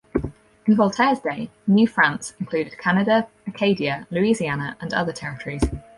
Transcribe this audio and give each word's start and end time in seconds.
In 0.65 0.75
Voltaire's 0.75 1.19
day, 1.19 1.51
New 1.67 1.87
France 1.87 2.33
included 2.39 2.75
Canada, 2.79 3.27
Acadia, 3.45 4.07
Louisiana, 4.09 4.75
and 4.81 4.95
other 4.95 5.13
territories. 5.13 5.61